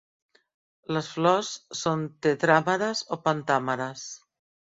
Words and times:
Les 0.95 1.09
flors 1.17 1.51
són 1.81 2.07
tetràmeres 2.27 3.05
o 3.17 3.19
pentàmeres. 3.27 4.09